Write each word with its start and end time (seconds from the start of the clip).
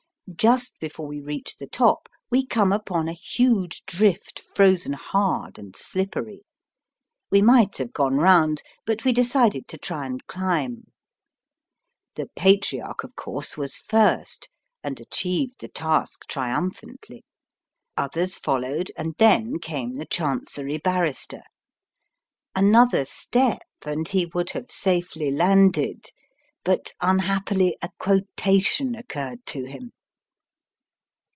Just 0.33 0.79
before 0.79 1.07
we 1.07 1.19
reach 1.19 1.57
the 1.57 1.67
top 1.67 2.07
we 2.29 2.45
come 2.45 2.71
upon 2.71 3.09
a 3.09 3.13
huge 3.13 3.83
drift 3.85 4.39
frozen 4.39 4.93
hard 4.93 5.59
and 5.59 5.75
slippery. 5.75 6.45
We 7.29 7.41
might 7.41 7.75
have 7.79 7.91
gone 7.91 8.15
round, 8.15 8.61
but 8.85 9.03
we 9.03 9.11
decided 9.11 9.67
to 9.67 9.77
try 9.77 10.05
and 10.05 10.25
climb. 10.27 10.85
The 12.15 12.29
Patriarch 12.33 13.03
of 13.03 13.13
course 13.17 13.57
was 13.57 13.77
first, 13.79 14.47
and 14.81 15.01
achieved 15.01 15.55
the 15.59 15.67
task 15.67 16.21
triumphantly. 16.29 17.25
Others 17.97 18.37
followed, 18.37 18.89
and 18.95 19.15
then 19.17 19.59
came 19.59 19.95
the 19.95 20.05
Chancery 20.05 20.77
Barrister. 20.77 21.41
Another 22.55 23.03
step, 23.03 23.63
and 23.85 24.07
he 24.07 24.27
would 24.27 24.51
have 24.51 24.71
safely 24.71 25.29
landed. 25.29 26.05
But 26.63 26.93
unhappily 27.01 27.75
a 27.81 27.89
quotation 27.99 28.95
occurred 28.95 29.45
to 29.47 29.65
him. 29.65 29.91